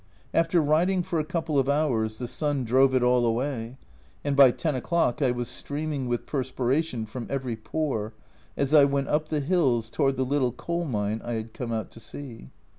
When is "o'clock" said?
4.73-5.21